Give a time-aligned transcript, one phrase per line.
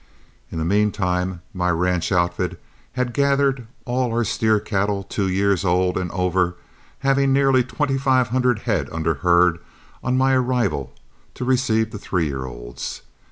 [0.51, 2.59] In the mean time my ranch outfit
[2.93, 6.55] had gathered all our steer cattle two years old and over,
[7.01, 9.59] having nearly twenty five hundred head under herd
[10.03, 10.91] on my arrival
[11.35, 13.03] to receive the three year olds.